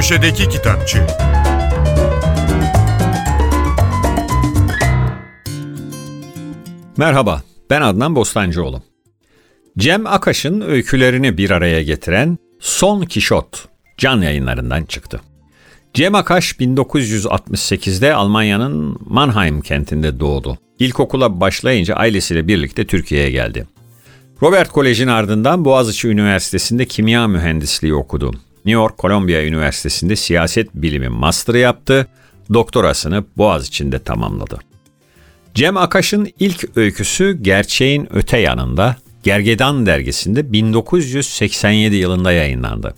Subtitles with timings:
[0.00, 1.06] Köşedeki Kitapçı
[6.96, 8.82] Merhaba, ben Adnan Bostancıoğlu.
[9.78, 13.68] Cem Akaş'ın öykülerini bir araya getiren Son Kişot
[13.98, 15.20] can yayınlarından çıktı.
[15.94, 20.58] Cem Akaş 1968'de Almanya'nın Mannheim kentinde doğdu.
[20.78, 23.66] İlkokula başlayınca ailesiyle birlikte Türkiye'ye geldi.
[24.42, 28.32] Robert Kolej'in ardından Boğaziçi Üniversitesi'nde kimya mühendisliği okudu.
[28.64, 32.06] New York Columbia Üniversitesi'nde siyaset bilimi master yaptı,
[32.54, 34.58] doktorasını Boğaziçi'nde tamamladı.
[35.54, 42.94] Cem Akaş'ın ilk öyküsü Gerçeğin Öte Yanında Gergedan dergisinde 1987 yılında yayınlandı.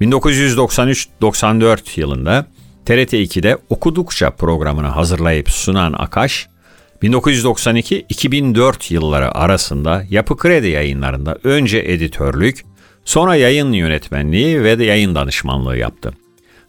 [0.00, 2.46] 1993-94 yılında
[2.86, 6.48] TRT 2'de Okudukça programını hazırlayıp sunan Akaş,
[7.02, 12.64] 1992-2004 yılları arasında Yapı Kredi yayınlarında önce editörlük,
[13.04, 16.12] sonra yayın yönetmenliği ve de yayın danışmanlığı yaptı.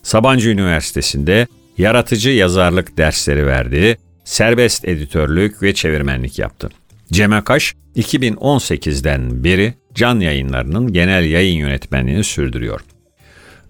[0.02, 1.46] Sabancı Üniversitesi'nde
[1.78, 6.68] yaratıcı yazarlık dersleri verdi, serbest editörlük ve çevirmenlik yaptı.
[7.12, 12.80] Cem Akaş 2018'den beri Can Yayınları'nın genel yayın yönetmenliğini sürdürüyor.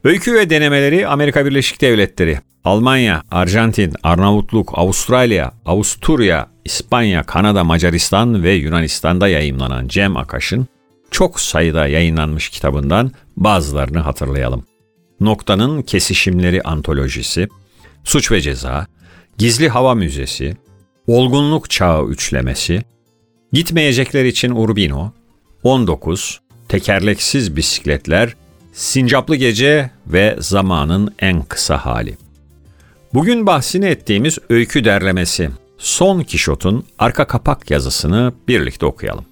[0.05, 8.53] Öykü ve denemeleri Amerika Birleşik Devletleri, Almanya, Arjantin, Arnavutluk, Avustralya, Avusturya, İspanya, Kanada, Macaristan ve
[8.53, 10.67] Yunanistan'da yayınlanan Cem Akaş'ın
[11.15, 14.65] çok sayıda yayınlanmış kitabından bazılarını hatırlayalım.
[15.21, 17.49] Noktanın Kesişimleri Antolojisi,
[18.05, 18.87] Suç ve Ceza,
[19.39, 20.57] Gizli Hava Müzesi,
[21.07, 22.83] Olgunluk Çağı Üçlemesi,
[23.53, 25.13] Gitmeyecekler için Urbino,
[25.63, 28.37] 19, Tekerleksiz Bisikletler,
[28.73, 32.17] Sincaplı Gece ve Zamanın En Kısa Hali.
[33.15, 39.25] Bugün bahsini ettiğimiz öykü derlemesi Son Kişot'un arka kapak yazısını birlikte okuyalım.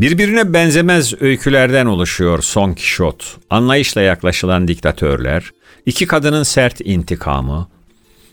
[0.00, 3.36] Birbirine benzemez öykülerden oluşuyor Son Kişot.
[3.50, 5.50] Anlayışla yaklaşılan diktatörler,
[5.86, 7.68] iki kadının sert intikamı,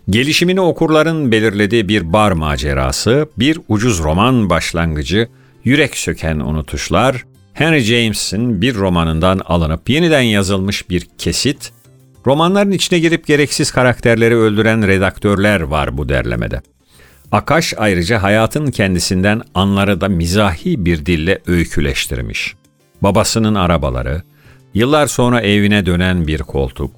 [0.10, 5.28] gelişimini okurların belirlediği bir bar macerası, bir ucuz roman başlangıcı,
[5.64, 11.72] yürek söken unutuşlar, Henry James'in bir romanından alınıp yeniden yazılmış bir kesit,
[12.26, 16.62] romanların içine girip gereksiz karakterleri öldüren redaktörler var bu derlemede.
[17.34, 22.56] Akaş ayrıca hayatın kendisinden anları da mizahi bir dille öyküleştirmiş.
[23.02, 24.22] Babasının arabaları,
[24.74, 26.96] yıllar sonra evine dönen bir koltuk,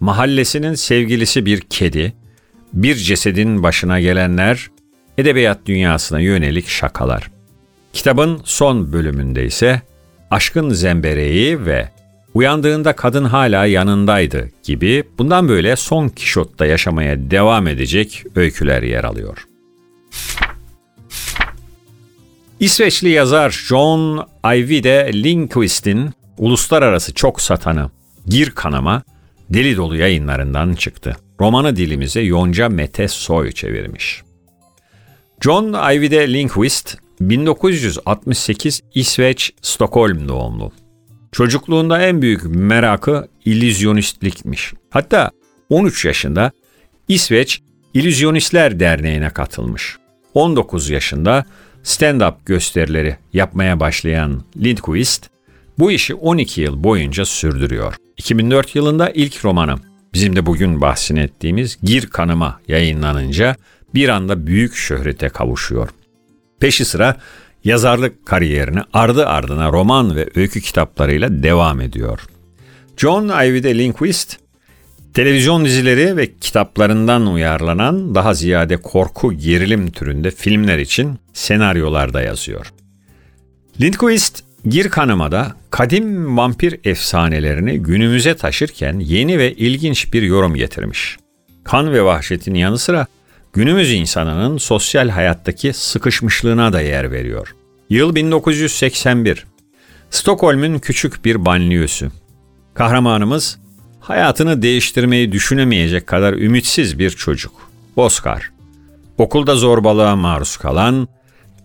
[0.00, 2.12] mahallesinin sevgilisi bir kedi,
[2.72, 4.70] bir cesedin başına gelenler,
[5.18, 7.30] edebiyat dünyasına yönelik şakalar.
[7.92, 9.82] Kitabın son bölümünde ise
[10.30, 11.88] aşkın zembereği ve
[12.34, 19.46] uyandığında kadın hala yanındaydı gibi bundan böyle son Kişot'ta yaşamaya devam edecek öyküler yer alıyor.
[22.60, 27.90] İsveçli yazar John Ajvide Lindqvist'in uluslararası çok satanı
[28.26, 29.02] Gir Kanama
[29.50, 31.16] deli dolu yayınlarından çıktı.
[31.40, 34.22] Romanı dilimize Yonca Mete Soy çevirmiş.
[35.40, 40.72] John Ajvide Lindqvist 1968 İsveç Stockholm doğumlu.
[41.32, 44.72] Çocukluğunda en büyük merakı illüzyonistlikmiş.
[44.90, 45.30] Hatta
[45.70, 46.52] 13 yaşında
[47.08, 47.62] İsveç
[47.94, 49.96] İllüzyonistler Derneği'ne katılmış.
[50.36, 51.44] 19 yaşında
[51.84, 55.30] stand-up gösterileri yapmaya başlayan Lindquist
[55.78, 57.94] bu işi 12 yıl boyunca sürdürüyor.
[58.16, 59.76] 2004 yılında ilk romanı
[60.12, 63.56] bizim de bugün bahsini ettiğimiz Gir Kanıma yayınlanınca
[63.94, 65.88] bir anda büyük şöhrete kavuşuyor.
[66.60, 67.16] Peşi sıra
[67.64, 72.20] yazarlık kariyerini ardı ardına roman ve öykü kitaplarıyla devam ediyor.
[72.96, 74.36] John Ajvide Lindquist,
[75.16, 82.72] televizyon dizileri ve kitaplarından uyarlanan daha ziyade korku gerilim türünde filmler için senaryolar da yazıyor.
[83.80, 91.16] Lindquist, Gir Kanıma'da kadim vampir efsanelerini günümüze taşırken yeni ve ilginç bir yorum getirmiş.
[91.64, 93.06] Kan ve vahşetin yanı sıra
[93.52, 97.54] günümüz insanının sosyal hayattaki sıkışmışlığına da yer veriyor.
[97.90, 99.46] Yıl 1981.
[100.10, 102.10] Stockholm'un küçük bir banliyösü.
[102.74, 103.58] Kahramanımız
[104.08, 107.70] hayatını değiştirmeyi düşünemeyecek kadar ümitsiz bir çocuk.
[107.96, 108.50] Oscar.
[109.18, 111.08] Okulda zorbalığa maruz kalan,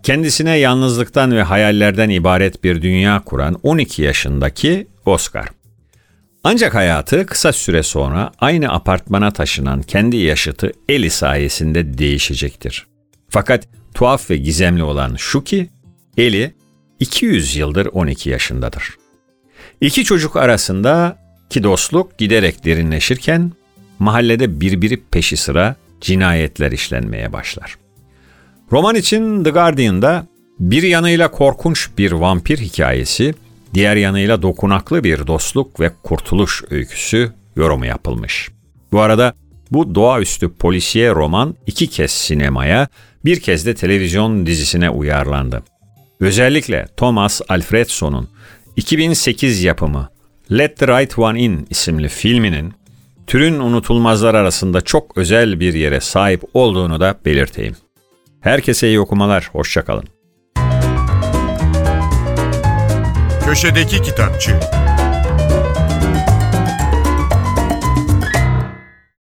[0.04, 5.48] kendisine yalnızlıktan ve hayallerden ibaret bir dünya kuran 12 yaşındaki Oscar.
[6.44, 12.88] Ancak hayatı kısa süre sonra aynı apartmana taşınan kendi yaşıtı Eli sayesinde değişecektir.
[13.30, 15.70] Fakat tuhaf ve gizemli olan şu ki
[16.18, 16.54] Eli
[17.00, 18.98] 200 yıldır 12 yaşındadır.
[19.82, 21.21] İki çocuk arasında
[21.52, 23.52] ki dostluk giderek derinleşirken
[24.00, 27.78] mahallede birbiri peşi sıra cinayetler işlenmeye başlar.
[28.72, 30.28] Roman için The Guardian'da
[30.60, 33.34] bir yanıyla korkunç bir vampir hikayesi,
[33.74, 38.50] diğer yanıyla dokunaklı bir dostluk ve kurtuluş öyküsü yorumu yapılmış.
[38.92, 39.34] Bu arada
[39.72, 42.88] bu doğaüstü polisiye roman iki kez sinemaya,
[43.26, 45.64] bir kez de televizyon dizisine uyarlandı.
[46.20, 48.30] Özellikle Thomas Alfredson'un
[48.76, 50.10] 2008 yapımı
[50.52, 52.74] Let the Right One In isimli filminin
[53.28, 57.76] türün unutulmazlar arasında çok özel bir yere sahip olduğunu da belirteyim.
[58.42, 60.08] Herkese iyi okumalar, hoşçakalın.
[63.46, 64.60] Köşedeki Kitapçı